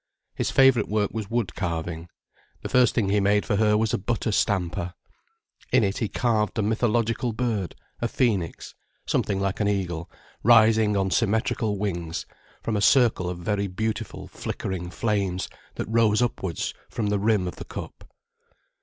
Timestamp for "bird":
7.33-7.75